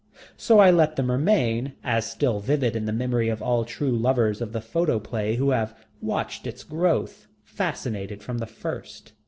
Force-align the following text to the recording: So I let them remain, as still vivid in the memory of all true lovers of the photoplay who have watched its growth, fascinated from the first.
So 0.35 0.57
I 0.57 0.71
let 0.71 0.95
them 0.95 1.11
remain, 1.11 1.73
as 1.83 2.07
still 2.09 2.39
vivid 2.39 2.75
in 2.75 2.85
the 2.85 2.91
memory 2.91 3.29
of 3.29 3.39
all 3.39 3.63
true 3.65 3.95
lovers 3.95 4.41
of 4.41 4.51
the 4.51 4.59
photoplay 4.59 5.35
who 5.35 5.51
have 5.51 5.75
watched 6.01 6.47
its 6.47 6.63
growth, 6.63 7.27
fascinated 7.43 8.23
from 8.23 8.39
the 8.39 8.47
first. 8.47 9.13